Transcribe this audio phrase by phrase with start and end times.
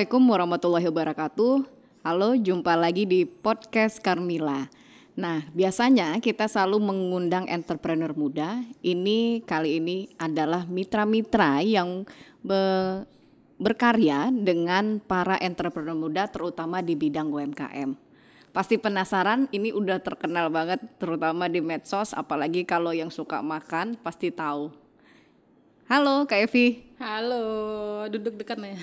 [0.00, 1.54] Assalamualaikum warahmatullahi wabarakatuh.
[2.08, 4.64] Halo, jumpa lagi di podcast Carmila.
[5.12, 8.64] Nah, biasanya kita selalu mengundang entrepreneur muda.
[8.80, 12.08] Ini kali ini adalah mitra-mitra yang
[12.40, 13.04] be-
[13.60, 17.92] berkarya dengan para entrepreneur muda terutama di bidang UMKM.
[18.56, 24.32] Pasti penasaran, ini udah terkenal banget terutama di medsos, apalagi kalau yang suka makan pasti
[24.32, 24.72] tahu.
[25.92, 26.89] Halo Kak Evi.
[27.00, 28.76] Halo, duduk dekat ya.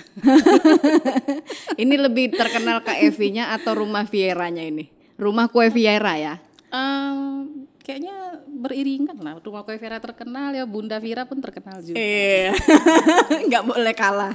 [1.82, 4.90] ini lebih terkenal Kak Evi-nya atau rumah Vieranya ini?
[5.14, 6.34] Rumah kue Viera ya?
[6.74, 7.46] Um,
[7.78, 9.38] kayaknya beriringan lah.
[9.38, 11.94] Rumah kue Viera terkenal ya, Bunda Vira pun terkenal juga.
[11.94, 12.58] Iya,
[13.46, 14.34] nggak boleh kalah.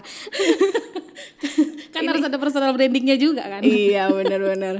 [1.93, 3.67] kan harus ada personal brandingnya juga kan?
[3.67, 4.79] iya, benar-benar.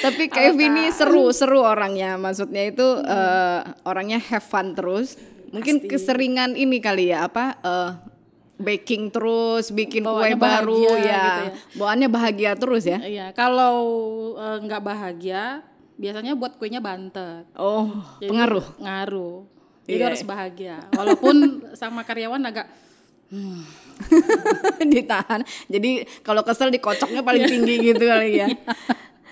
[0.00, 2.16] Tapi Kak Evi ini seru-seru orangnya.
[2.16, 5.20] Maksudnya itu uh, orangnya have fun terus.
[5.52, 5.92] Mungkin Pasti.
[5.92, 7.60] keseringan ini kali ya apa?
[7.60, 8.09] uh,
[8.60, 11.24] baking terus, bikin Bawaannya kue baru bahagia ya.
[11.24, 11.52] gitu ya.
[11.74, 12.98] Bawaannya bahagia terus ya.
[13.00, 13.76] Iya, kalau
[14.36, 15.64] eh, nggak bahagia,
[15.96, 17.48] biasanya buat kuenya bantet.
[17.56, 17.88] Oh,
[18.20, 18.66] Jadi pengaruh.
[18.76, 19.36] Ngaruh.
[19.88, 20.06] Jadi Iya.
[20.06, 20.76] harus bahagia.
[20.92, 21.36] Walaupun
[21.80, 22.68] sama karyawan agak
[24.92, 25.40] ditahan.
[25.66, 28.48] Jadi kalau kesel dikocoknya paling tinggi gitu kali ya.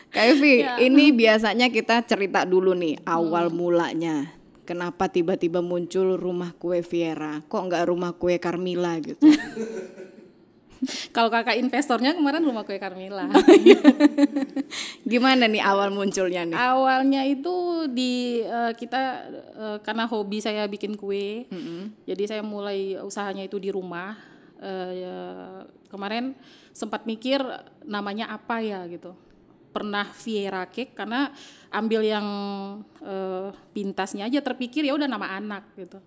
[0.08, 4.32] Kak Evi, ini biasanya kita cerita dulu nih awal mulanya.
[4.68, 7.40] Kenapa tiba-tiba muncul rumah kue Viera?
[7.40, 9.24] Kok nggak rumah kue Carmila gitu?
[11.16, 13.32] kalau kakak investornya kemarin rumah kue Carmila.
[15.08, 16.52] Gimana nih awal munculnya nih?
[16.52, 19.02] Awalnya itu di eh, kita
[19.56, 21.48] eh, karena hobi saya bikin kue,
[22.04, 24.14] jadi saya mulai usahanya itu di rumah.
[24.58, 25.18] Eh, ya,
[25.88, 26.34] kemarin
[26.74, 27.40] sempat mikir
[27.86, 29.14] namanya apa ya gitu.
[29.68, 31.30] Pernah Viera Cake karena
[31.68, 32.26] ambil yang
[33.04, 35.98] eh, pintasnya aja terpikir ya udah nama anak gitu.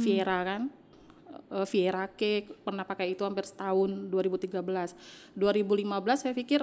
[0.00, 0.62] Viera kan.
[1.52, 4.56] Eh, Viera Cake pernah pakai itu hampir setahun 2013.
[5.36, 6.60] 2015 saya pikir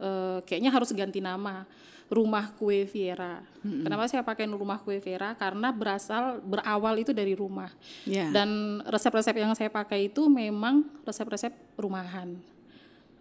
[0.00, 1.68] eh, kayaknya harus ganti nama
[2.10, 3.38] rumah kue Viera.
[3.62, 5.38] Kenapa saya pakai rumah kue Viera?
[5.38, 7.70] Karena berasal berawal itu dari rumah.
[8.02, 8.26] Ya.
[8.34, 12.34] Dan resep-resep yang saya pakai itu memang resep-resep rumahan.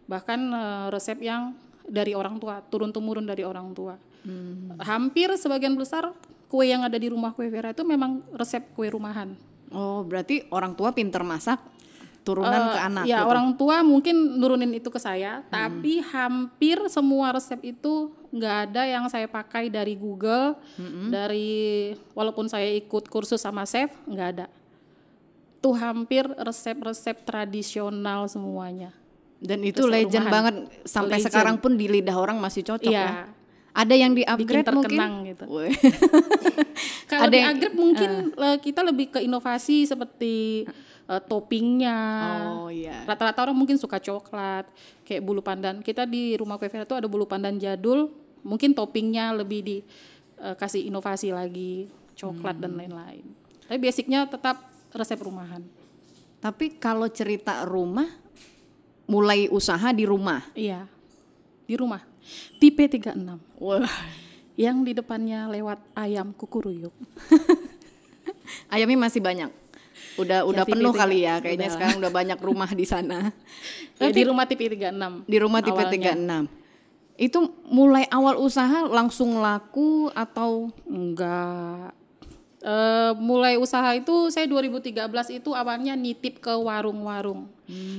[0.09, 1.53] Bahkan eh, resep yang
[1.89, 3.97] dari orang tua, turun temurun dari orang tua.
[4.79, 6.13] Hampir sebagian besar
[6.47, 9.33] kue yang ada di rumah kue Viera itu memang resep kue rumahan.
[9.69, 11.61] Oh, berarti orang tua pinter masak
[12.19, 13.29] turunan Eh, ke anak ya gitu.
[13.31, 19.07] orang tua mungkin nurunin itu ke saya tapi hampir semua resep itu nggak ada yang
[19.07, 20.53] saya pakai dari Google
[21.09, 24.45] dari walaupun saya ikut kursus sama chef nggak ada
[25.63, 28.91] tuh hampir resep-resep tradisional semuanya
[29.39, 30.33] Dan itu legend rumahan.
[30.33, 31.25] banget sampai Legend.
[31.25, 33.07] sekarang pun di lidah orang masih cocok Iya.
[33.07, 33.23] ya.
[33.71, 34.99] Ada yang di upgrade mungkin?
[35.25, 35.45] gitu
[37.09, 40.65] kalau Ada di yang- Agrip mungkin eh, kita lebih ke inovasi seperti
[41.05, 41.97] eh, toppingnya
[42.49, 43.01] Oh iya.
[43.03, 44.67] Rata-rata orang mungkin suka coklat,
[45.03, 45.79] kayak bulu pandan.
[45.79, 48.11] Kita di rumah kue tuh ada bulu pandan jadul,
[48.41, 49.77] mungkin toppingnya lebih di
[50.37, 53.23] eh, kasih inovasi lagi, coklat dan lain-lain.
[53.65, 54.59] Tapi basicnya tetap
[54.91, 55.61] resep rumahan.
[56.39, 58.07] Tapi kalau cerita rumah,
[59.09, 60.45] mulai usaha di rumah.
[60.53, 60.85] Iya,
[61.65, 62.05] di rumah.
[62.61, 63.89] Tipe 36, Wah,
[64.53, 66.93] yang di depannya lewat ayam kukuruyuk.
[68.73, 69.49] ayamnya masih banyak.
[70.19, 71.01] Udah udah tipe penuh tiga.
[71.01, 71.75] kali ya, kayaknya Udah.
[71.75, 73.19] sekarang udah banyak rumah di sana.
[73.99, 75.27] Ya, di rumah tipe 36.
[75.27, 76.47] Di rumah tipe awalnya.
[76.47, 77.19] 36.
[77.19, 81.98] Itu mulai awal usaha langsung laku atau Enggak.
[82.59, 84.99] Eh, mulai usaha itu saya 2013
[85.31, 87.47] itu awalnya nitip ke warung-warung.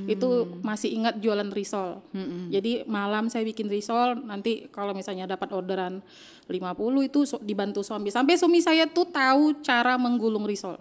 [0.04, 2.04] Itu masih ingat jualan risol.
[2.52, 6.04] Jadi malam saya bikin risol, nanti kalau misalnya dapat orderan
[6.44, 8.12] 50 itu so- dibantu suami.
[8.12, 10.76] Sampai suami saya tuh tahu cara menggulung risol.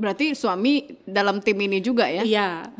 [0.00, 2.24] berarti suami dalam tim ini juga ya?
[2.24, 2.72] Iya.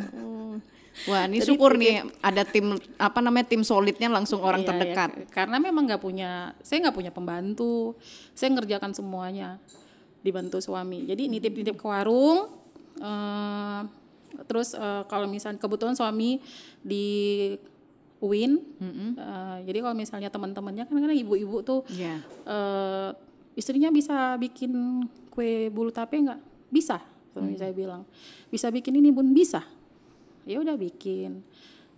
[1.04, 5.10] Wah, ini syukur nih ada tim apa namanya tim solidnya langsung orang Iya, terdekat.
[5.12, 7.92] ya, karena memang nggak punya, saya nggak punya pembantu,
[8.32, 9.60] saya ngerjakan semuanya,
[10.20, 11.04] dibantu suami.
[11.04, 12.48] Jadi nitip-nitip ke warung,
[13.00, 13.80] eh,
[14.46, 16.40] terus eh, kalau misalnya kebetulan suami
[16.80, 17.06] di
[18.20, 18.60] UIN,
[19.16, 22.20] eh, jadi kalau misalnya teman-temannya kan kadang ibu-ibu tuh Iya.
[22.44, 23.10] eh,
[23.56, 26.40] istrinya bisa bikin kue bulu tape nggak?
[26.68, 27.00] Bisa,
[27.32, 28.04] suami saya bilang.
[28.48, 29.64] Bisa bikin ini bun bisa.
[30.44, 31.42] Ya udah bikin.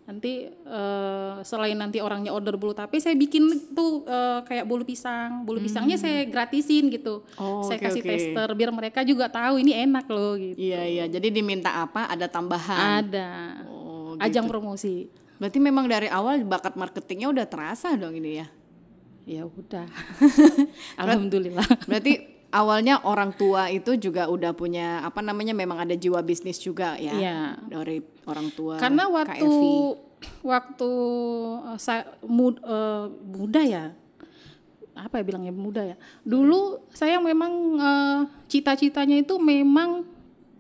[0.02, 5.46] Nanti eh, selain nanti orangnya order bulu tape, saya bikin tuh eh, kayak bulu pisang.
[5.46, 7.22] Bulu pisangnya saya gratisin gitu.
[7.38, 8.10] Oh, saya oke, kasih oke.
[8.10, 10.58] tester biar mereka juga tahu ini enak loh gitu.
[10.58, 11.04] Iya iya.
[11.06, 12.10] Jadi diminta apa?
[12.10, 13.06] Ada tambahan.
[13.06, 13.30] Ada
[13.70, 15.08] Oh, ajang promosi.
[15.42, 18.46] Berarti memang dari awal bakat marketingnya udah terasa dong ini ya.
[19.22, 19.86] Ya udah.
[21.02, 21.66] Alhamdulillah.
[21.86, 26.94] Berarti awalnya orang tua itu juga udah punya apa namanya memang ada jiwa bisnis juga
[27.00, 27.40] ya Iya.
[27.66, 28.76] dari orang tua.
[28.76, 29.72] Karena waktu Evi.
[30.44, 30.92] waktu
[31.66, 33.84] uh, saya mud, uh, muda ya
[34.92, 40.04] apa ya bilangnya muda ya dulu saya memang uh, cita-citanya itu memang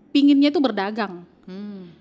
[0.08, 1.92] pinginnya itu berdagang hmm.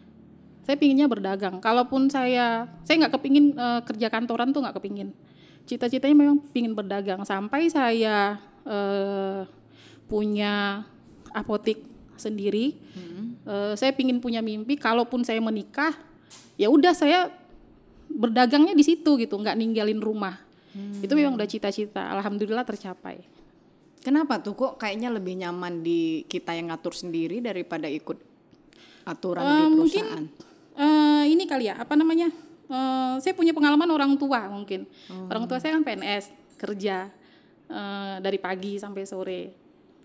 [0.63, 5.11] saya pinginnya berdagang kalaupun saya saya nggak kepingin uh, kerja kantoran tuh nggak kepingin
[5.67, 9.43] cita-citanya memang pingin berdagang sampai saya uh,
[10.11, 10.83] punya
[11.31, 11.79] apotik
[12.19, 13.47] sendiri hmm.
[13.47, 15.95] uh, saya pingin punya mimpi kalaupun saya menikah
[16.59, 17.31] ya udah saya
[18.11, 21.03] berdagangnya di situ gitu nggak ninggalin rumah Hmm.
[21.03, 22.11] Itu memang udah cita-cita.
[22.15, 23.19] Alhamdulillah tercapai.
[24.01, 28.17] Kenapa tuh kok kayaknya lebih nyaman di kita yang ngatur sendiri daripada ikut
[29.05, 30.25] aturan uh, di perusahaan?
[30.25, 32.33] Mungkin uh, ini kali ya, apa namanya?
[32.71, 34.89] Uh, saya punya pengalaman orang tua mungkin.
[35.11, 35.27] Hmm.
[35.29, 37.11] Orang tua saya kan PNS, kerja
[37.69, 39.60] uh, dari pagi sampai sore.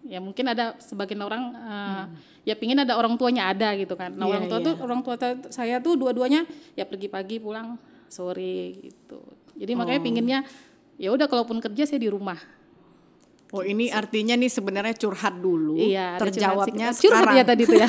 [0.06, 2.44] Ya mungkin ada sebagian orang uh, hmm.
[2.46, 4.14] ya pingin ada orang tuanya ada gitu kan.
[4.14, 4.66] Nah, yeah, orang tua yeah.
[4.66, 5.14] tuh orang tua
[5.50, 6.46] saya tuh dua-duanya
[6.78, 9.20] ya pergi pagi pulang sore gitu.
[9.56, 9.76] Jadi oh.
[9.82, 10.38] makanya pinginnya
[10.96, 12.38] ya udah kalaupun kerja saya di rumah.
[13.54, 17.86] Oh ini artinya nih sebenarnya curhat dulu, iya, terjawabnya curhat, curhat ya tadi tuh ya.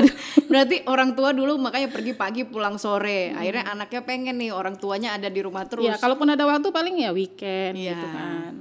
[0.50, 3.36] Berarti orang tua dulu makanya pergi pagi pulang sore, hmm.
[3.36, 5.84] akhirnya anaknya pengen nih orang tuanya ada di rumah terus.
[5.84, 7.92] Iya kalaupun ada waktu paling ya weekend iya.
[7.92, 8.52] gitu kan.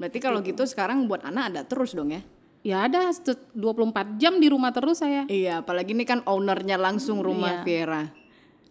[0.00, 0.64] Berarti kalau gitu.
[0.64, 2.24] gitu sekarang buat anak ada terus dong ya?
[2.62, 5.26] Ya ada 24 jam di rumah terus saya.
[5.26, 7.66] Iya apalagi ini kan ownernya langsung rumah iya.
[7.66, 8.02] Vera.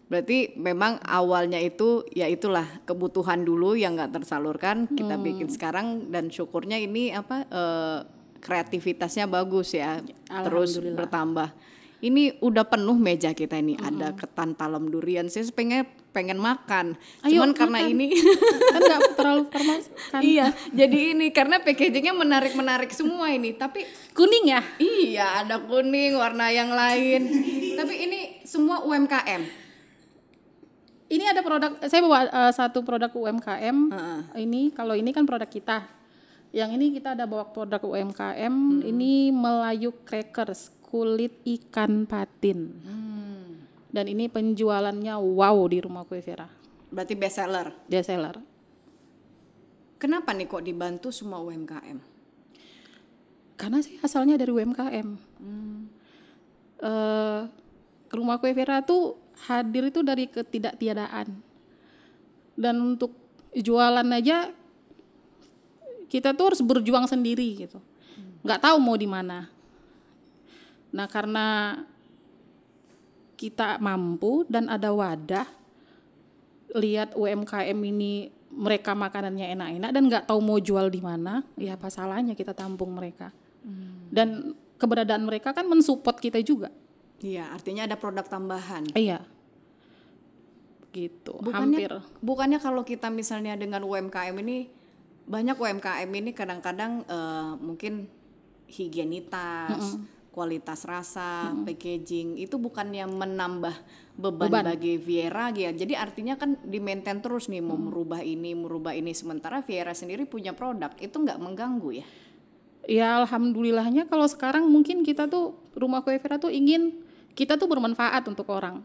[0.08, 5.24] Berarti memang awalnya itu ya itulah kebutuhan dulu yang nggak tersalurkan kita hmm.
[5.24, 7.98] bikin sekarang dan syukurnya ini apa uh,
[8.40, 11.52] kreativitasnya bagus ya terus bertambah.
[12.02, 13.88] Ini udah penuh meja kita ini hmm.
[13.88, 15.28] ada ketan talam durian.
[15.28, 16.94] Saya pengen pengen makan.
[17.24, 18.12] Ayo, Cuman karena ini
[18.76, 19.78] kan nggak terlalu formal
[20.12, 20.20] kan.
[20.20, 23.56] Iya, jadi ini karena packagingnya menarik-menarik semua ini.
[23.56, 23.82] Tapi
[24.12, 24.60] kuning ya?
[24.76, 27.26] Iya, ada kuning warna yang lain.
[27.74, 29.62] Tapi ini semua UMKM
[31.12, 34.20] ini ada produk saya bawa uh, satu produk UMKM uh-uh.
[34.40, 35.84] ini kalau ini kan produk kita
[36.56, 38.88] yang ini kita ada bawa produk UMKM hmm.
[38.88, 43.11] ini Melayu crackers kulit ikan patin hmm.
[43.92, 46.48] Dan ini penjualannya wow di rumah kue Vera
[46.92, 47.72] berarti best seller?
[47.88, 48.36] Best seller.
[49.96, 52.12] Kenapa nih kok dibantu semua UMKM
[53.62, 55.08] karena sih asalnya dari UMKM
[55.38, 55.80] hmm.
[56.82, 57.46] uh,
[58.10, 59.14] rumah kue Vera tuh
[59.46, 61.30] hadir itu dari ketidaktiadaan
[62.58, 63.14] dan untuk
[63.54, 64.50] jualan aja
[66.10, 67.80] kita tuh harus berjuang sendiri gitu.
[68.44, 69.48] Nggak tahu mau di mana.
[70.92, 71.78] Nah karena
[73.42, 75.50] kita mampu dan ada wadah
[76.78, 81.90] lihat UMKM ini mereka makanannya enak-enak dan nggak tahu mau jual di mana ya apa
[81.90, 83.34] salahnya kita tampung mereka
[83.66, 84.14] hmm.
[84.14, 86.70] dan keberadaan mereka kan mensupport kita juga
[87.22, 88.90] Iya, artinya ada produk tambahan.
[88.98, 89.22] Iya.
[90.90, 91.32] Gitu.
[91.38, 91.92] Bukannya, hampir.
[92.18, 94.68] Bukannya kalau kita misalnya dengan UMKM ini
[95.22, 98.10] banyak UMKM ini kadang-kadang uh, mungkin
[98.66, 100.11] higienitas, mm -mm.
[100.32, 101.64] Kualitas rasa, mm -mm.
[101.68, 103.76] packaging itu bukannya menambah
[104.16, 104.64] beban, beban.
[104.72, 105.70] bagi Viera ya.
[105.70, 107.84] Jadi artinya kan di maintain terus nih mau mm.
[107.92, 112.06] merubah ini, merubah ini sementara Viera sendiri punya produk itu nggak mengganggu ya?
[112.82, 116.98] Ya alhamdulillahnya kalau sekarang mungkin kita tuh rumah kue Vera tuh ingin
[117.38, 118.82] kita tuh bermanfaat untuk orang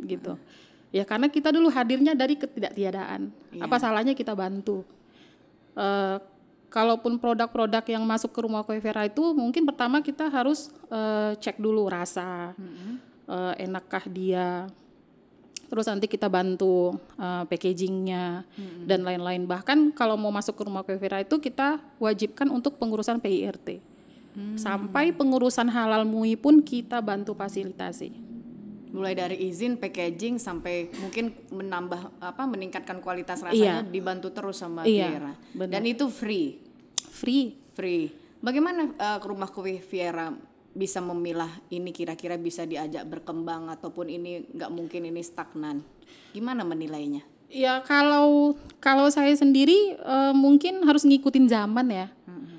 [0.00, 0.34] gitu
[0.94, 3.66] ya karena kita dulu hadirnya dari ketidaktiadaan yeah.
[3.66, 4.86] apa salahnya kita bantu
[5.74, 6.18] uh,
[6.74, 11.62] kalaupun produk-produk yang masuk ke rumah kue Vera itu mungkin pertama kita harus uh, cek
[11.62, 12.94] dulu rasa mm-hmm.
[13.30, 14.66] uh, enakkah dia
[15.70, 18.84] terus nanti kita bantu uh, packagingnya mm-hmm.
[18.90, 23.22] dan lain-lain bahkan kalau mau masuk ke rumah kue Vera itu kita wajibkan untuk pengurusan
[23.22, 23.94] PIRT
[24.34, 24.58] Hmm.
[24.58, 28.10] Sampai pengurusan halal MUI pun kita bantu fasilitasi.
[28.94, 33.90] Mulai dari izin, packaging sampai mungkin menambah apa meningkatkan kualitas rasanya iya.
[33.90, 35.34] dibantu terus sama iya.
[35.54, 36.62] Dan itu free.
[37.14, 37.54] Free.
[37.78, 38.10] Free.
[38.42, 40.34] Bagaimana uh, rumah kue Viera
[40.74, 45.86] bisa memilah ini kira-kira bisa diajak berkembang ataupun ini nggak mungkin ini stagnan?
[46.34, 47.22] Gimana menilainya?
[47.54, 52.06] Ya kalau kalau saya sendiri uh, mungkin harus ngikutin zaman ya.
[52.26, 52.54] Hmm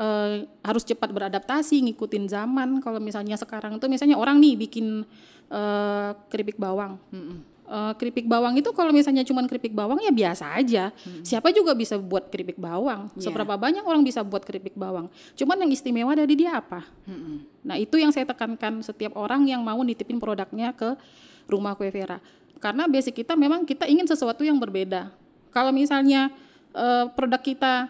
[0.00, 5.04] uh, harus cepat beradaptasi ngikutin zaman kalau misalnya sekarang itu misalnya orang nih bikin
[5.52, 10.58] uh, keripik bawang mm Uh, keripik bawang itu kalau misalnya cuma keripik bawang ya biasa
[10.58, 10.90] aja.
[10.90, 11.22] Hmm.
[11.22, 13.14] Siapa juga bisa buat keripik bawang.
[13.14, 13.30] Yeah.
[13.30, 15.06] Seberapa banyak orang bisa buat keripik bawang.
[15.38, 16.82] Cuman yang istimewa dari dia apa?
[17.06, 17.46] Hmm.
[17.62, 20.98] Nah itu yang saya tekankan setiap orang yang mau nitipin produknya ke
[21.46, 22.18] rumah kue Vera.
[22.58, 25.14] Karena basic kita memang kita ingin sesuatu yang berbeda.
[25.54, 26.34] Kalau misalnya
[26.74, 27.86] uh, produk kita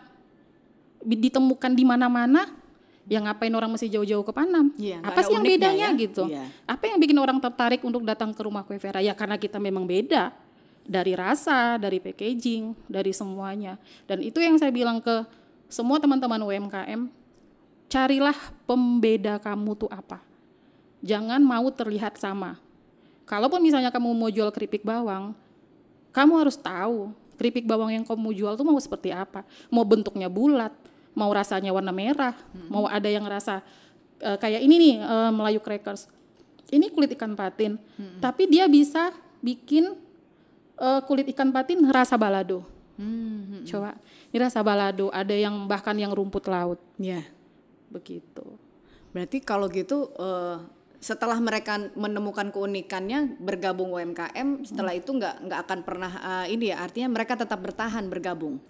[1.00, 2.52] ditemukan di mana-mana
[3.11, 4.71] yang ngapain orang mesti jauh-jauh ke Panam?
[4.71, 5.99] Nggak apa sih yang bedanya ya?
[5.99, 6.31] gitu?
[6.31, 6.47] Iya.
[6.62, 9.02] Apa yang bikin orang tertarik untuk datang ke rumah kue Vera?
[9.02, 10.31] Ya karena kita memang beda
[10.87, 13.83] dari rasa, dari packaging, dari semuanya.
[14.07, 15.26] Dan itu yang saya bilang ke
[15.67, 17.11] semua teman-teman UMKM,
[17.90, 20.23] carilah pembeda kamu tuh apa.
[21.02, 22.62] Jangan mau terlihat sama.
[23.26, 25.35] Kalaupun misalnya kamu mau jual keripik bawang,
[26.14, 29.43] kamu harus tahu keripik bawang yang kamu jual tuh mau seperti apa.
[29.67, 30.71] Mau bentuknya bulat,
[31.21, 32.33] mau rasanya warna merah,
[32.73, 33.61] mau ada yang rasa
[34.19, 36.09] eh, kayak ini nih eh, Melayu crackers.
[36.73, 37.77] Ini kulit ikan patin,
[38.23, 39.12] tapi dia bisa
[39.45, 39.93] bikin
[40.81, 42.65] eh, kulit ikan patin rasa balado.
[42.97, 43.65] Hmm.
[43.65, 43.97] Coba,
[44.33, 45.09] ini rasa balado.
[45.12, 47.25] Ada yang bahkan yang rumput laut, Ya.
[47.89, 48.57] begitu.
[49.11, 50.57] Berarti kalau gitu eh,
[51.00, 56.12] setelah mereka menemukan keunikannya bergabung UMKM, setelah itu nggak nggak akan pernah
[56.45, 58.61] eh, ini ya artinya mereka tetap bertahan bergabung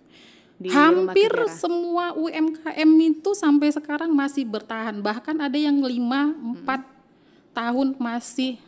[0.60, 5.00] di Hampir semua UMKM itu sampai sekarang masih bertahan.
[5.00, 8.60] Bahkan ada yang 5, 4 tahun masih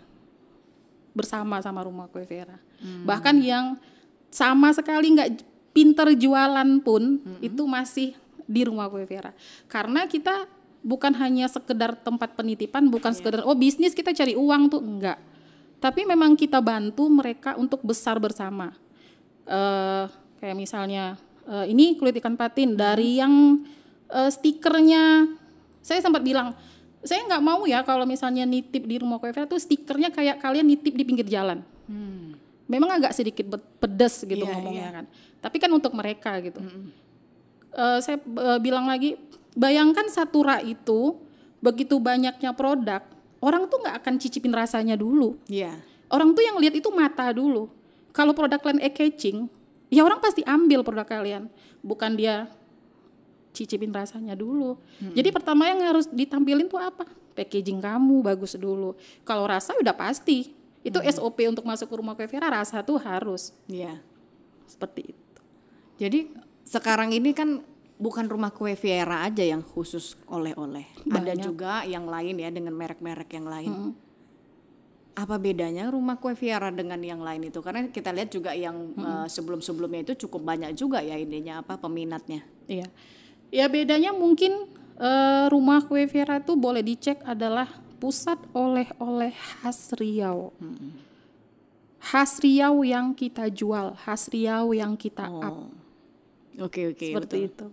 [1.12, 2.56] bersama sama rumah kue Vera.
[2.80, 3.76] Bahkan yang
[4.32, 5.30] sama sekali nggak
[5.76, 8.16] pinter jualan pun itu masih
[8.48, 9.36] di rumah kue Vera.
[9.68, 10.48] Karena kita
[10.80, 15.20] bukan hanya sekedar tempat penitipan, bukan sekedar oh bisnis kita cari uang tuh enggak.
[15.76, 18.72] Tapi memang kita bantu mereka untuk besar bersama.
[19.42, 20.06] eh
[20.38, 21.18] kayak misalnya
[21.52, 23.60] eh, ini kulit ikan patin dari yang
[24.08, 25.28] eh, stikernya.
[25.84, 26.56] Saya sempat bilang
[27.02, 30.94] saya nggak mau ya kalau misalnya nitip di rumah kue tuh stikernya kayak kalian nitip
[30.94, 31.60] di pinggir jalan.
[32.70, 35.04] Memang agak sedikit pedes gitu Iya, ngomongnya kan.
[35.44, 36.62] Tapi kan untuk mereka gitu.
[37.72, 39.18] Eh, saya eh, bilang lagi
[39.52, 41.20] bayangkan satu rak itu
[41.60, 43.04] begitu banyaknya produk
[43.42, 45.36] orang tuh nggak akan cicipin rasanya dulu.
[45.50, 45.74] Iya.
[46.08, 47.68] Orang tuh yang lihat itu mata dulu.
[48.14, 49.48] Kalau produk kalian e-catching,
[49.92, 51.52] ya orang pasti ambil produk kalian.
[51.84, 52.48] Bukan dia
[53.52, 54.80] cicipin rasanya dulu.
[55.12, 57.04] Jadi pertama yang harus ditampilin tuh apa?
[57.36, 58.96] Packaging kamu bagus dulu.
[59.22, 60.56] Kalau rasa udah pasti.
[60.82, 64.02] Itu SOP untuk masuk ke rumah kue Vera rasa tuh harus Iya.
[64.66, 65.40] seperti itu.
[66.02, 66.20] Jadi
[66.66, 67.62] sekarang ini kan
[68.02, 70.90] bukan rumah kue Viera aja yang khusus oleh-oleh.
[71.06, 73.94] Ada juga yang lain ya dengan merek-merek yang lain.
[75.12, 77.60] Apa bedanya rumah kue Viera dengan yang lain itu?
[77.60, 82.40] Karena kita lihat juga yang eh, sebelum-sebelumnya itu cukup banyak juga ya ininya apa peminatnya.
[82.64, 82.88] Iya.
[83.52, 87.68] Ya bedanya mungkin eh, rumah kue Vera itu boleh dicek adalah
[88.00, 90.50] pusat oleh-oleh khas Riau.
[92.02, 95.54] Khas Riau yang kita jual, khas Riau yang kita up.
[95.54, 95.70] Oh.
[96.66, 97.66] Oke oke seperti itu.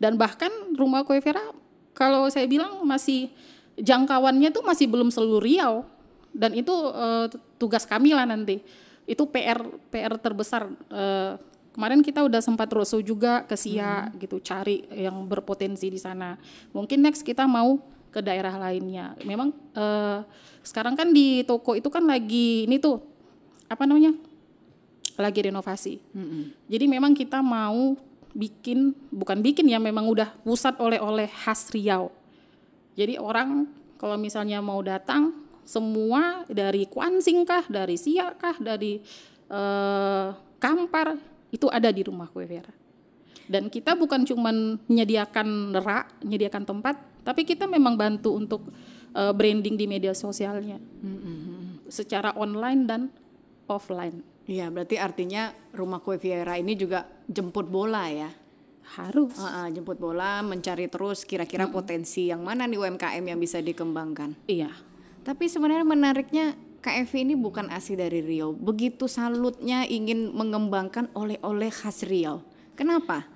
[0.00, 1.52] Dan bahkan rumah kue Vera
[1.96, 3.32] kalau saya bilang masih
[3.76, 5.95] jangkauannya tuh masih belum seluruh Riau
[6.36, 7.26] dan itu eh,
[7.56, 8.60] tugas kami lah nanti.
[9.08, 10.68] Itu PR PR terbesar.
[10.92, 11.32] Eh,
[11.72, 16.36] kemarin kita udah sempat roadshow juga ke Sia gitu cari yang berpotensi di sana.
[16.76, 17.80] Mungkin next kita mau
[18.12, 19.16] ke daerah lainnya.
[19.24, 20.20] Memang eh,
[20.60, 23.00] sekarang kan di toko itu kan lagi ini tuh
[23.72, 24.12] apa namanya?
[25.16, 25.96] lagi renovasi.
[26.68, 27.96] Jadi memang kita mau
[28.36, 32.12] bikin bukan bikin ya memang udah pusat oleh-oleh khas Riau.
[32.92, 33.64] Jadi orang
[33.96, 39.02] kalau misalnya mau datang semua dari Kuansing kah, dari Siak kah, dari
[39.50, 41.18] eh, Kampar
[41.52, 42.72] itu ada di rumah kue Vera.
[43.46, 48.70] Dan kita bukan cuman menyediakan rak, menyediakan tempat, tapi kita memang bantu untuk
[49.12, 50.78] eh, branding di media sosialnya.
[51.90, 53.02] Secara online dan
[53.66, 54.22] offline.
[54.46, 58.30] Iya berarti artinya rumah kue Viera ini juga jemput bola ya.
[58.94, 59.34] Harus.
[59.42, 64.38] Ah, ah, jemput bola mencari terus kira-kira potensi yang mana nih UMKM yang bisa dikembangkan.
[64.46, 64.70] Iya.
[65.26, 68.54] Tapi sebenarnya menariknya KFV ini bukan asli dari Riau.
[68.54, 72.46] Begitu salutnya ingin mengembangkan oleh-oleh khas Riau.
[72.78, 73.26] Kenapa?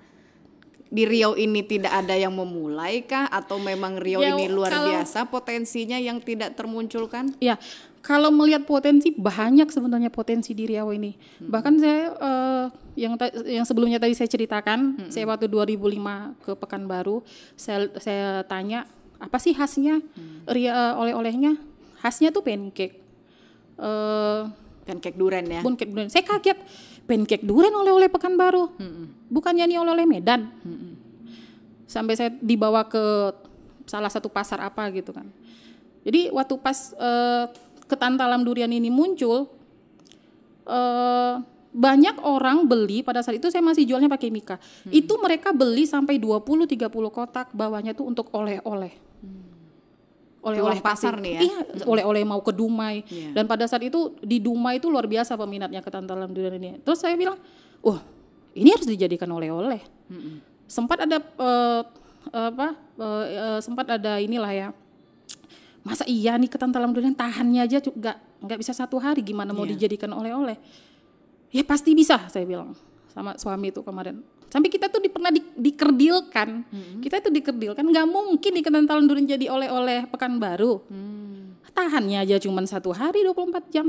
[0.87, 4.95] Di Riau ini tidak ada yang memulai kah atau memang Riau Ya, ini luar kalau-
[4.95, 7.35] biasa potensinya yang tidak termunculkan?
[7.43, 7.59] Ya,
[7.99, 11.11] kalau melihat potensi banyak sebenarnya potensi di Riau ini.
[11.43, 12.65] Bahkan saya eh,
[13.03, 13.19] yang
[13.51, 17.19] yang sebelumnya tadi saya ceritakan, saya waktu 2005 ke Pekanbaru,
[17.59, 18.87] saya saya tanya
[19.19, 19.99] apa sih khasnya
[20.47, 21.70] Ria oleh-olehnya?
[22.01, 22.97] Khasnya tuh pancake.
[23.77, 24.41] Eh
[24.81, 25.61] Pancake duren ya.
[25.61, 26.09] pancake durian.
[26.09, 26.57] Saya kaget,
[27.05, 28.73] pancake durian oleh-oleh Pekanbaru.
[29.29, 30.49] Bukannya ini oleh-oleh Medan.
[31.85, 33.35] Sampai saya dibawa ke
[33.85, 35.27] salah satu pasar apa gitu kan.
[36.01, 37.45] Jadi waktu pas eh,
[37.85, 39.51] ketantalam durian ini muncul,
[40.65, 41.35] eh,
[41.71, 44.57] banyak orang beli pada saat itu saya masih jualnya pakai mika.
[44.89, 48.91] Itu mereka beli sampai 20-30 kotak bawahnya tuh untuk oleh-oleh.
[50.41, 51.41] Oleh-oleh pasar nih ya?
[51.45, 53.05] Iya, oleh-oleh mau ke Dumai.
[53.05, 53.37] Iya.
[53.37, 56.81] Dan pada saat itu di Dumai itu luar biasa peminatnya ketantalam durian ini.
[56.81, 57.37] Terus saya bilang,
[57.85, 58.01] "Oh,
[58.57, 59.79] ini harus dijadikan oleh-oleh."
[60.65, 61.81] Sempat ada eh,
[62.31, 64.67] apa uh, uh, sempat ada inilah ya
[65.81, 69.65] masa iya nih ketan talam durian tahannya aja juga nggak bisa satu hari gimana mau
[69.65, 69.73] Iya.
[69.73, 70.53] dijadikan oleh-oleh
[71.49, 72.77] ya pasti bisa saya bilang
[73.11, 74.23] sama suami itu kemarin.
[74.51, 76.49] Sampai kita tuh di, pernah di, dikerdilkan.
[77.03, 80.79] Kita tuh dikerdilkan nggak mungkin di talam durian jadi oleh-oleh pekan baru
[81.71, 83.87] tahannya aja cuma satu hari 24 jam.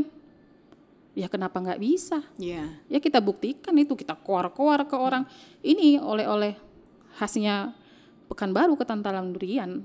[1.12, 2.25] Ya kenapa nggak bisa?
[2.41, 2.73] Iya.
[2.88, 5.29] ya kita buktikan itu kita koar-koar ke orang.
[5.61, 6.57] Ini oleh-oleh
[7.21, 7.76] khasnya
[8.33, 9.85] Pekanbaru ketan talam durian.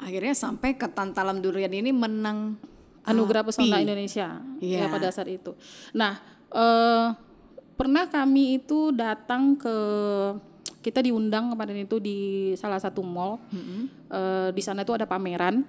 [0.00, 2.56] Akhirnya sampai ketan talam durian ini menang
[3.04, 3.76] anugerah pesona.
[3.76, 4.88] Indonesia Iya.
[4.88, 5.52] ya pada saat itu.
[5.92, 6.16] Nah
[6.48, 7.06] eh,
[7.74, 9.76] pernah kami itu datang ke
[10.84, 13.40] kita diundang kemarin itu di salah satu mall.
[14.12, 15.64] Eh, di sana itu ada pameran.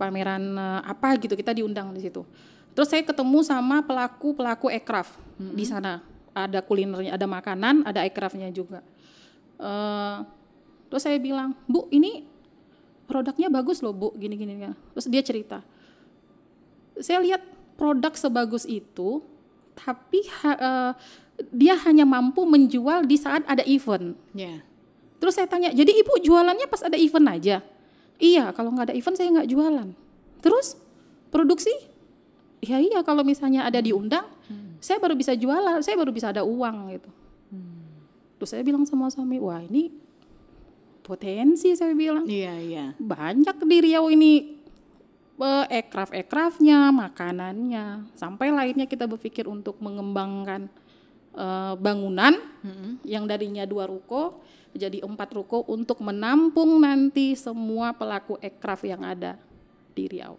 [0.00, 2.24] Pameran eh, apa gitu kita diundang di situ.
[2.72, 6.00] Terus saya ketemu sama pelaku pelaku aircraft di sana.
[6.36, 8.80] Ada kulinernya ada makanan ada aircraftnya juga.
[9.60, 10.16] Eh,
[10.88, 12.24] terus saya bilang bu ini
[13.04, 14.56] produknya bagus loh bu gini gini.
[14.60, 15.60] Kan terus dia cerita.
[16.96, 17.44] Saya lihat
[17.76, 19.20] produk sebagus itu
[19.76, 20.92] tapi ha- eh,
[21.52, 24.64] dia hanya mampu menjual di saat ada event Ya.
[25.16, 27.64] Terus saya tanya, jadi ibu jualannya pas ada event aja?
[28.20, 29.88] Iya, kalau nggak ada event saya nggak jualan.
[30.44, 30.76] Terus
[31.32, 31.72] produksi?
[32.60, 34.28] Ya iya, kalau misalnya ada diundang,
[34.80, 37.10] saya baru bisa jualan, saya baru bisa ada uang gitu.
[38.36, 39.88] Terus saya bilang sama suami, wah ini
[41.00, 42.28] potensi saya bilang.
[42.28, 42.84] Iya, iya.
[43.00, 44.55] Banyak di Riau ini
[45.44, 50.72] aircraft-aircraftnya, makanannya, sampai lainnya kita berpikir untuk mengembangkan
[51.36, 52.32] eh, bangunan
[53.04, 54.40] yang darinya dua ruko
[54.76, 59.40] jadi empat ruko untuk menampung nanti semua pelaku aircraft yang ada
[59.96, 60.36] di Riau.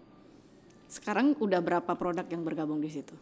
[0.87, 3.17] Sekarang udah berapa produk yang bergabung di situ?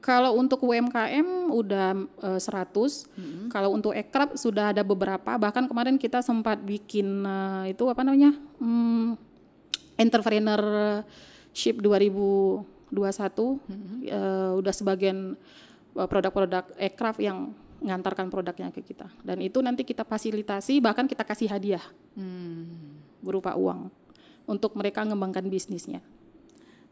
[0.00, 1.88] Kalau untuk UMKM udah
[2.36, 5.36] eh, 100, kalau untuk aircraft sudah ada beberapa.
[5.36, 9.33] Bahkan kemarin kita sempat bikin eh, itu apa namanya, hmm,
[9.98, 12.94] entrepreneurship 2021.
[14.06, 15.38] eh, udah sebagian
[15.98, 17.54] eh, produk-produk aircraft yang
[17.84, 19.10] ngantarkan produknya ke kita.
[19.20, 21.84] Dan itu nanti kita fasilitasi, bahkan kita kasih hadiah
[23.20, 23.92] berupa uang
[24.48, 26.00] untuk mereka mengembangkan bisnisnya.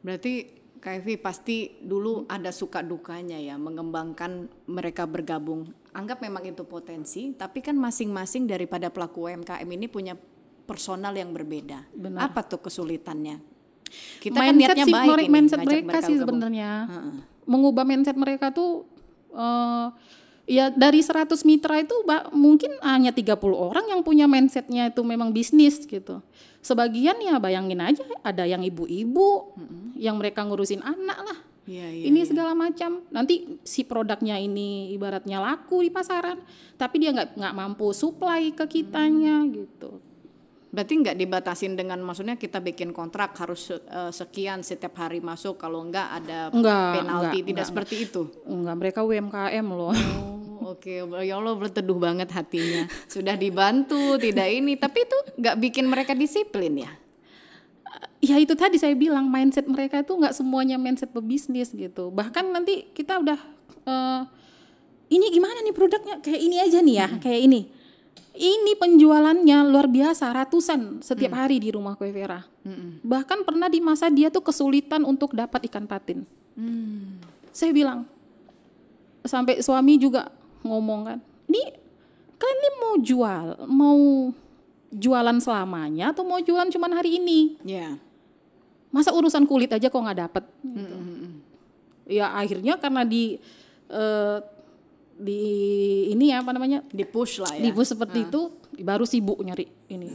[0.04, 5.70] Berarti Kak Evi pasti dulu ada suka dukanya ya mengembangkan mereka bergabung.
[5.94, 10.18] Anggap memang itu potensi, tapi kan masing-masing daripada pelaku UMKM ini punya
[10.72, 11.84] personal yang berbeda.
[11.92, 12.32] Benar.
[12.32, 13.36] Apa tuh kesulitannya?
[14.18, 16.70] Kita kan mindset niatnya sih, baik ini, mindset mereka mereka sih sebenarnya
[17.44, 18.88] mengubah mindset mereka tuh
[19.36, 19.86] eh
[20.48, 25.28] ya dari 100 mitra itu ba- mungkin hanya 30 orang yang punya mindsetnya itu memang
[25.30, 26.24] bisnis gitu
[26.58, 29.54] sebagian ya bayangin aja ada yang ibu-ibu
[29.94, 32.04] yang mereka ngurusin anak lah Iya, iya.
[32.10, 36.42] ini segala macam nanti si produknya ini ibaratnya laku di pasaran
[36.74, 40.02] tapi dia nggak nggak mampu supply ke kitanya gitu
[40.72, 45.84] Berarti nggak dibatasin dengan maksudnya kita bikin kontrak harus eh, sekian setiap hari masuk kalau
[45.84, 48.22] nggak ada Enggak, penalti enggak, tidak enggak, seperti itu.
[48.48, 49.92] enggak mereka UMKM loh.
[49.92, 50.32] Oh,
[50.72, 52.88] Oke, ya Allah berteduh banget hatinya.
[53.04, 56.92] Sudah dibantu, tidak ini, tapi itu nggak bikin mereka disiplin ya.
[58.22, 62.08] ya itu tadi saya bilang mindset mereka itu nggak semuanya mindset pebisnis gitu.
[62.08, 63.36] Bahkan nanti kita udah
[63.84, 64.20] eh,
[65.12, 66.24] ini gimana nih produknya?
[66.24, 67.60] Kayak ini aja nih ya kayak ini
[68.32, 72.40] ini penjualannya luar biasa ratusan setiap hari di rumah kue Vera.
[73.04, 76.24] Bahkan pernah di masa dia tuh kesulitan untuk dapat ikan patin.
[77.52, 78.08] Saya bilang
[79.22, 80.34] sampai suami juga
[80.66, 81.62] ngomong kan ini
[82.38, 84.00] kalian ini mau jual mau
[84.92, 87.56] jualan selamanya atau mau jualan cuman hari ini?
[87.64, 87.96] Ya.
[88.92, 90.44] masa urusan kulit aja kok nggak dapet?
[90.60, 90.96] Gitu.
[92.12, 93.40] ya akhirnya karena di
[93.88, 94.36] eh,
[95.18, 95.40] di
[96.10, 97.62] ini ya apa namanya Di push lah ya.
[97.62, 100.08] di bus seperti itu baru sibuk nyari ini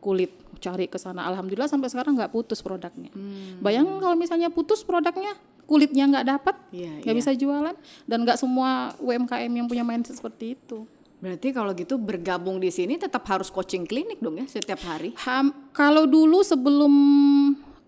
[0.00, 3.12] kulit cari ke sana alhamdulillah sampai sekarang nggak putus produknya
[3.60, 7.76] bayangin kalau misalnya putus produknya kulitnya nggak dapat Iya, nggak bisa jualan
[8.08, 10.84] dan nggak semua UMKM yang punya mindset seperti itu
[11.20, 15.12] Berarti kalau gitu bergabung di sini tetap harus coaching klinik dong ya setiap hari.
[15.28, 16.88] Ham, kalau dulu sebelum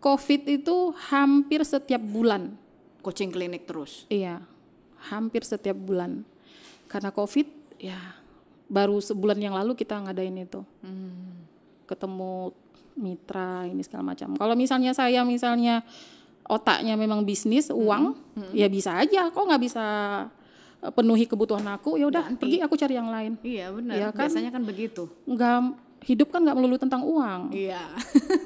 [0.05, 2.53] COVID itu hampir setiap bulan
[3.03, 4.07] Coaching klinik terus.
[4.07, 4.39] Iya,
[5.11, 6.23] hampir setiap bulan.
[6.93, 7.97] Karena COVID, ya
[8.69, 10.61] baru sebulan yang lalu kita ngadain itu.
[11.89, 12.53] Ketemu
[12.97, 14.37] mitra ini segala macam.
[14.37, 15.85] Kalau misalnya saya misalnya
[16.49, 18.17] otaknya memang bisnis uang,
[18.57, 19.29] ya bisa aja.
[19.29, 19.85] Kok nggak bisa
[20.81, 22.01] eh, penuhi kebutuhan aku?
[22.01, 23.37] Ya udah pergi aku cari yang lain.
[23.45, 23.95] Iya benar.
[23.97, 24.29] Iya kan?
[24.29, 25.09] Biasanya kan begitu.
[25.29, 25.57] Nggak
[26.03, 27.55] hidup kan nggak melulu tentang uang.
[27.55, 27.83] Iya.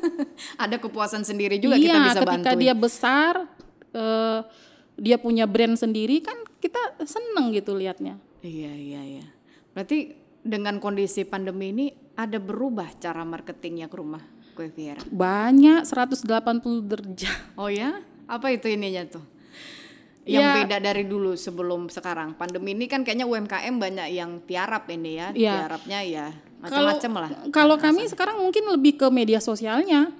[0.65, 2.61] Ada kepuasan sendiri juga iya, kita bisa ketika bantuin.
[2.61, 3.33] dia besar,
[3.97, 4.41] eh,
[4.97, 8.21] dia punya brand sendiri kan kita seneng gitu liatnya.
[8.47, 9.27] Iya iya iya.
[9.75, 10.15] Berarti
[10.47, 14.23] dengan kondisi pandemi ini ada berubah cara marketingnya ke rumah
[14.55, 15.03] kue Viera?
[15.11, 16.31] Banyak 180
[16.87, 17.39] derajat.
[17.59, 17.99] Oh ya?
[18.31, 19.25] Apa itu ininya tuh?
[20.27, 20.55] Yang Ya.
[20.63, 22.35] beda dari dulu sebelum sekarang.
[22.35, 25.29] Pandemi ini kan kayaknya UMKM banyak yang tiarap ini ya.
[25.35, 25.55] Iya.
[25.67, 27.31] Tiarapnya ya macam-macam lah.
[27.53, 30.11] kalau kami sekarang mungkin lebih ke media sosialnya.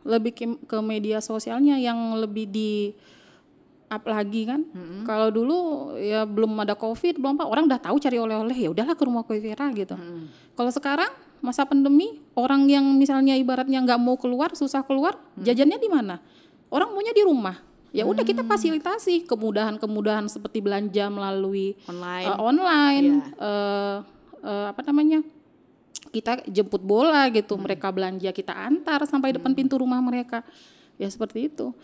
[0.00, 2.96] Lebih ke, ke media sosialnya yang lebih di
[3.90, 4.62] up lagi kan.
[5.02, 5.58] Kalau dulu
[5.98, 9.26] ya belum ada Covid, belum apa, orang udah tahu cari oleh-oleh, ya udahlah ke rumah
[9.26, 9.98] Kue Vera gitu.
[10.54, 11.10] Kalau sekarang
[11.42, 16.22] masa pandemi, orang yang misalnya ibaratnya nggak mau keluar, susah keluar, jajannya di mana?
[16.70, 17.58] Orang maunya di rumah.
[17.90, 22.26] Ya udah kita fasilitasi kemudahan-kemudahan seperti belanja melalui Online.
[22.30, 23.96] uh, online eh,
[24.46, 25.26] eh, apa namanya
[26.14, 30.46] kita jemput bola gitu mereka belanja kita antar sampai depan pintu rumah mereka
[31.02, 31.74] ya seperti itu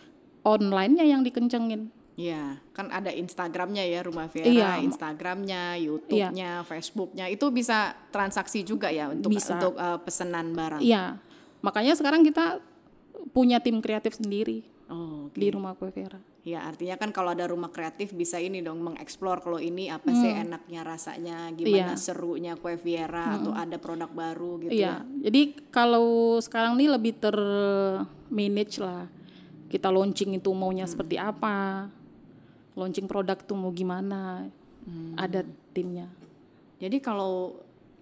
[0.47, 4.71] online-nya yang dikencengin Iya, kan ada Instagramnya ya Rumah Vera, Iya.
[4.81, 7.29] Instagramnya, YouTube-nya, Facebook-nya.
[7.29, 9.53] Itu bisa transaksi juga ya untuk Bisa.
[9.53, 10.81] untuk uh, pesanan barang.
[10.81, 11.21] iya
[11.61, 12.65] makanya sekarang kita
[13.33, 15.35] punya tim kreatif sendiri Oh, oke.
[15.35, 19.43] di rumah kue Vera Ya, artinya kan kalau ada rumah kreatif bisa ini dong mengeksplor
[19.43, 20.47] kalau ini apa sih Hmm.
[20.47, 25.27] enaknya rasanya, gimana serunya kue Viera atau ada produk baru gitu iya ya.
[25.27, 27.35] jadi kalau sekarang nih lebih ter
[28.29, 29.11] manage lah
[29.67, 31.91] kita launching itu maunya seperti apa
[32.77, 34.47] launching produk tuh mau gimana
[35.19, 35.43] ada
[35.75, 36.07] timnya
[36.77, 37.57] Jadi kalau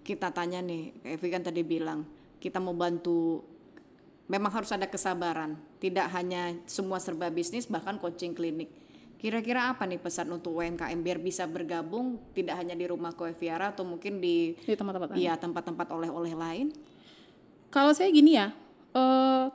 [0.05, 2.03] kita tanya nih, kayak Evi kan tadi bilang,
[2.37, 3.41] kita mau bantu
[4.29, 5.57] memang harus ada kesabaran.
[5.81, 8.69] Tidak hanya semua serba bisnis bahkan coaching klinik.
[9.15, 13.73] Kira-kira apa nih pesan untuk UMKM biar bisa bergabung tidak hanya di rumah Kue Viara
[13.73, 15.23] atau mungkin di di tempat-tempat lain.
[15.23, 16.67] iya tempat-tempat oleh-oleh lain?
[17.73, 18.53] Kalau saya gini ya,
[18.93, 19.45] eh,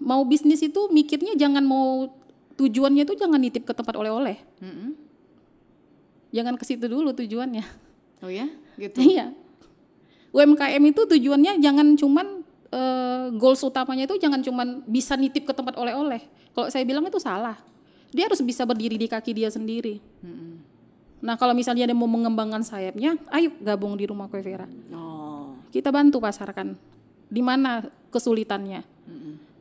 [0.00, 2.12] mau bisnis itu mikirnya jangan mau
[2.56, 4.40] tujuannya itu jangan nitip ke tempat oleh-oleh.
[4.60, 4.96] Mm-mm.
[6.32, 7.64] Jangan ke situ dulu tujuannya.
[8.24, 8.48] Oh ya,
[8.80, 8.96] gitu.
[9.00, 9.32] Iya.
[10.32, 15.76] UMKM itu tujuannya jangan cuman eh, goals utamanya itu jangan cuman bisa nitip ke tempat
[15.80, 16.20] oleh-oleh.
[16.52, 17.56] Kalau saya bilang itu salah.
[18.12, 20.00] Dia harus bisa berdiri di kaki dia sendiri.
[21.20, 24.64] Nah kalau misalnya dia mau mengembangkan sayapnya, ayo gabung di rumah Kue Vera.
[24.92, 26.76] Oh, Kita bantu pasarkan.
[27.28, 28.80] Di mana kesulitannya.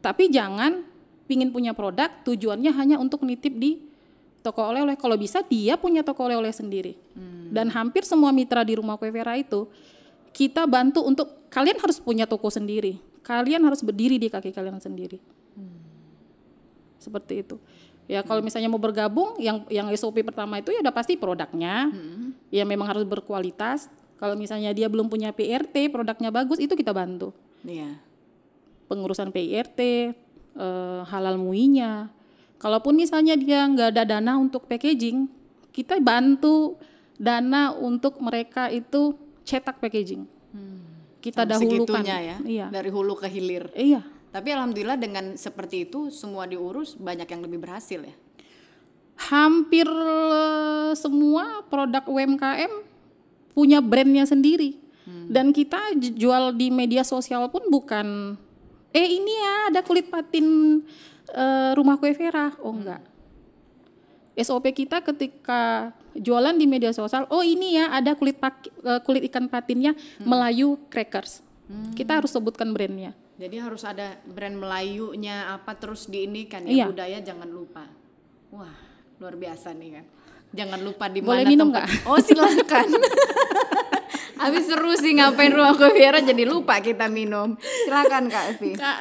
[0.06, 0.86] Tapi jangan
[1.26, 3.82] pingin punya produk tujuannya hanya untuk nitip di
[4.46, 4.94] toko oleh-oleh.
[4.94, 6.94] Kalau bisa dia punya toko oleh-oleh sendiri.
[7.50, 9.66] Dan hampir semua mitra di rumah Kue Vera itu
[10.30, 13.02] kita bantu untuk kalian harus punya toko sendiri.
[13.26, 15.18] Kalian harus berdiri di kaki kalian sendiri.
[17.02, 17.58] Seperti itu.
[18.06, 21.90] Ya kalau misalnya mau bergabung yang yang SOP pertama itu ya udah pasti produknya.
[22.54, 23.90] Ya memang harus berkualitas.
[24.22, 27.34] Kalau misalnya dia belum punya PRT, produknya bagus itu kita bantu
[27.66, 27.98] iya.
[28.86, 32.10] Pengurusan PIRT, eh, halal muinya.
[32.56, 35.28] Kalaupun misalnya dia nggak ada dana untuk packaging,
[35.70, 36.80] kita bantu
[37.20, 40.24] dana untuk mereka itu cetak packaging.
[41.20, 42.06] Kita Sampai dahulukan.
[42.06, 42.66] ya, Iya.
[42.70, 43.74] dari hulu ke hilir.
[43.74, 44.06] Iya.
[44.30, 48.16] Tapi alhamdulillah dengan seperti itu semua diurus banyak yang lebih berhasil ya.
[49.32, 52.72] Hampir eh, semua produk UMKM
[53.56, 54.78] punya brandnya sendiri.
[55.06, 58.38] Dan kita jual di media sosial pun bukan
[58.96, 60.80] eh ini ya ada kulit patin
[61.28, 62.56] eh, rumah kue Vera.
[62.60, 63.04] Oh enggak.
[64.36, 69.24] SOP kita ketika jualan di media sosial, oh ini ya ada kulit pak- eh, kulit
[69.26, 71.44] ikan patinnya Melayu Crackers.
[71.92, 73.12] Kita harus sebutkan brandnya.
[73.36, 76.86] Jadi harus ada brand Melayunya apa terus diinikan Iya.
[76.86, 77.84] ya budaya jangan lupa.
[78.50, 78.72] Wah,
[79.18, 80.06] luar biasa nih kan.
[80.56, 82.88] Jangan lupa di Boleh mana minum tempat- Oh, silakan.
[84.36, 87.56] Habis seru sih ngapain rumah Viera jadi lupa kita minum.
[87.60, 88.72] Silakan Kak Evi.
[88.76, 88.98] Kak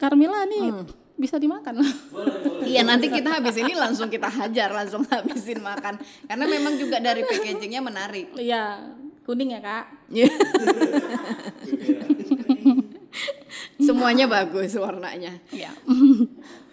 [0.00, 0.72] Carmila nih
[1.20, 1.84] bisa dimakan.
[2.64, 7.20] Iya nanti kita habis ini langsung kita hajar langsung habisin makan karena memang juga dari
[7.28, 8.32] packagingnya menarik.
[8.40, 8.96] Iya,
[9.28, 9.84] kuning ya kak.
[10.08, 10.32] Iya.
[13.80, 15.36] Semuanya bagus warnanya.
[15.52, 15.76] Iya.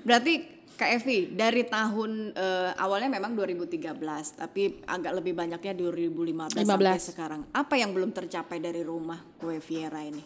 [0.07, 3.97] Berarti Kak Evi dari tahun eh, awalnya memang 2013
[4.37, 7.09] tapi agak lebih banyaknya 2015 sampai 15.
[7.09, 7.41] sekarang.
[7.49, 10.21] Apa yang belum tercapai dari rumah Kue Viera ini?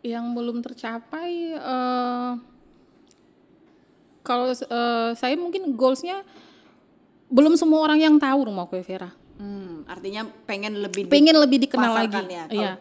[0.00, 2.32] Yang belum tercapai, eh,
[4.22, 6.24] kalau eh, saya mungkin goalsnya
[7.28, 9.12] belum semua orang yang tahu rumah kue Vera.
[9.36, 12.16] Hmm, artinya pengen lebih di- Pengen lebih dikenal lagi.
[12.24, 12.72] ya, kalau- Iya.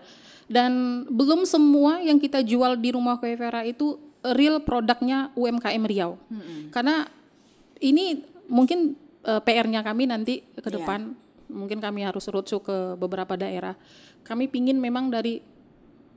[0.49, 0.71] Dan
[1.05, 6.19] belum semua yang kita jual di rumah kue Vera itu real produknya UMKM Riau.
[6.69, 7.07] Karena
[7.79, 10.75] ini mungkin eh, PR-nya kami nanti ke Iya.
[10.79, 11.15] depan
[11.49, 13.73] mungkin kami harus roadshow ke beberapa daerah.
[14.21, 15.39] Kami pingin memang dari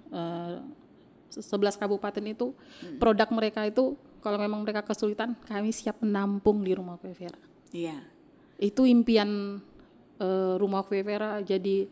[0.09, 0.57] eh,
[1.33, 1.41] 11
[1.77, 2.53] kabupaten itu
[2.99, 7.41] produk mereka itu kalau memang mereka kesulitan kami siap menampung di rumah kue Vera
[7.73, 7.97] Iya.
[8.61, 9.57] itu impian
[10.21, 11.89] eh, rumah kue Vera jadi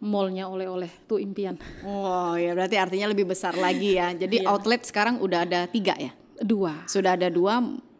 [0.00, 4.10] mallnya oleh-oleh tuh impian Oh ya berarti artinya lebih besar lagi ya.
[4.12, 4.48] Jadi Iya.
[4.48, 6.14] outlet sekarang udah ada tiga ya.
[6.38, 7.58] dua Sudah ada dua,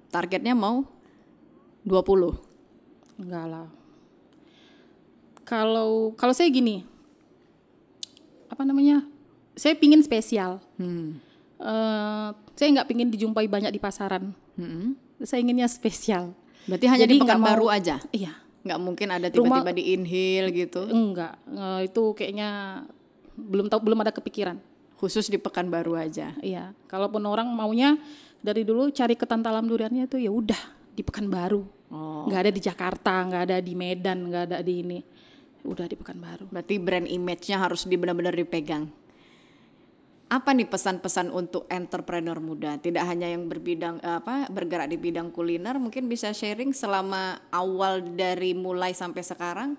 [0.09, 0.87] targetnya mau
[1.83, 2.39] 20.
[3.19, 3.67] enggak lah
[5.43, 6.85] kalau kalau saya gini
[8.47, 9.05] apa namanya
[9.55, 11.19] saya pingin spesial Hmm.
[11.59, 14.95] Eh, saya nggak pingin dijumpai banyak di pasaran Hmm.
[15.21, 16.31] saya inginnya spesial
[16.63, 17.97] Berarti hanya Jadi di Pekanbaru aja.
[18.13, 20.85] iya Nggak mungkin ada tiba-tiba di Inhil gitu.
[20.85, 21.41] enggak
[21.81, 22.83] itu kayaknya
[23.39, 24.61] belum tahu belum ada kepikiran
[24.99, 26.35] Khusus di Pekanbaru aja.
[26.43, 27.95] Iya, kalaupun orang maunya
[28.43, 30.59] dari dulu cari ketantalam duriannya itu ya udah
[30.91, 31.63] di Pekanbaru.
[31.95, 32.27] Oh.
[32.27, 34.99] Nggak ada di Jakarta, nggak ada di Medan, nggak ada di ini.
[35.63, 36.51] Udah di Pekanbaru.
[36.51, 38.91] Berarti brand image-nya harus di benar-benar dipegang.
[40.29, 42.77] Apa nih pesan-pesan untuk entrepreneur muda?
[42.77, 48.05] Tidak hanya yang berbidang eh, apa bergerak di bidang kuliner, mungkin bisa sharing selama awal
[48.05, 49.71] dari mulai sampai sekarang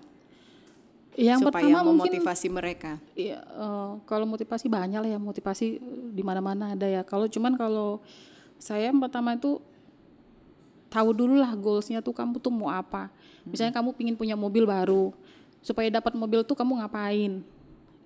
[1.14, 2.98] Yang supaya pertama mungkin memotivasi mereka.
[3.14, 5.66] ya, eh, kalau motivasi banyak lah ya motivasi
[6.18, 7.06] di mana-mana ada ya.
[7.06, 8.02] Kalau cuman kalau
[8.58, 9.62] saya yang pertama itu
[10.90, 13.14] tahu dulu lah goalsnya tuh kamu tuh mau apa.
[13.46, 15.14] Misalnya kamu pingin punya mobil baru,
[15.62, 17.46] supaya dapat mobil tuh kamu ngapain?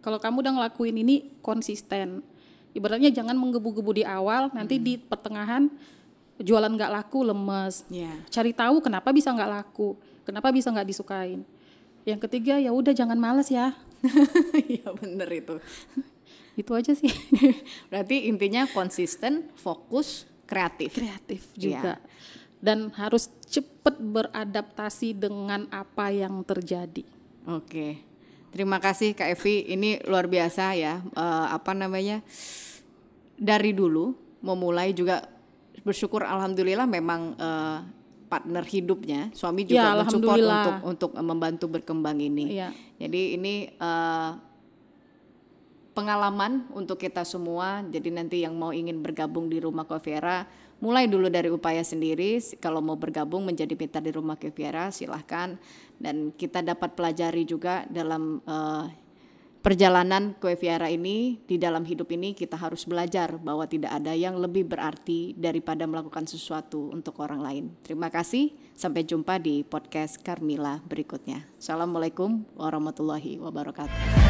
[0.04, 2.20] Kalau kamu udah ngelakuin ini konsisten,
[2.74, 5.70] ibaratnya jangan menggebu-gebu di awal, nanti di pertengahan
[6.42, 7.86] jualan nggak laku lemes.
[7.88, 8.12] Ya.
[8.30, 11.42] Cari tahu kenapa bisa nggak laku, kenapa bisa nggak disukain.
[12.04, 13.72] Yang ketiga ya udah jangan males ya,
[14.74, 15.56] Iya bener itu.
[16.62, 17.10] itu aja sih.
[17.90, 21.00] Berarti intinya konsisten, fokus, kreatif.
[21.00, 21.98] kreatif juga
[22.64, 27.04] dan harus cepat beradaptasi dengan apa yang terjadi.
[27.44, 28.00] Oke.
[28.54, 29.66] Terima kasih Kak Evi.
[29.74, 31.02] Ini luar biasa ya.
[31.02, 32.22] Eh, apa namanya?
[33.34, 34.14] Dari dulu
[34.46, 35.26] memulai juga
[35.82, 37.80] bersyukur alhamdulillah memang eh,
[38.30, 42.62] partner hidupnya suami juga Ya, mensupport untuk untuk membantu berkembang ini.
[42.62, 42.70] Iya.
[43.02, 44.32] Jadi ini eh,
[45.98, 47.82] pengalaman untuk kita semua.
[47.90, 50.46] Jadi nanti yang mau ingin bergabung di Rumah Coviera,
[50.84, 52.44] mulai dulu dari upaya sendiri.
[52.60, 55.56] Kalau mau bergabung menjadi mitra di Rumah Coviera, silahkan.
[55.96, 58.86] Dan kita dapat pelajari juga dalam eh,
[59.64, 64.68] perjalanan Coviera ini di dalam hidup ini kita harus belajar bahwa tidak ada yang lebih
[64.68, 67.66] berarti daripada melakukan sesuatu untuk orang lain.
[67.88, 68.52] Terima kasih.
[68.76, 71.48] Sampai jumpa di podcast Carmila berikutnya.
[71.56, 74.23] Assalamualaikum warahmatullahi wabarakatuh.